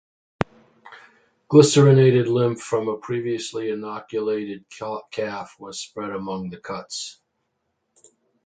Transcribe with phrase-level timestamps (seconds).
[1.47, 4.65] Glycerinated lymph from a previously inoculated
[5.11, 7.19] calf was spread along the cuts.